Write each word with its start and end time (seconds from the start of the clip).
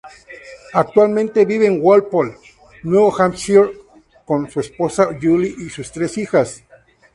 Actualmente 0.73 1.45
vive 1.45 1.67
en 1.67 1.77
Walpole, 1.79 2.35
Nuevo 2.81 3.15
Hampshire, 3.15 3.71
con 4.25 4.49
su 4.49 4.59
esposa 4.59 5.15
Julie 5.21 5.53
y 5.55 5.69
sus 5.69 5.91
tres 5.91 6.17
hijas. 6.17 6.63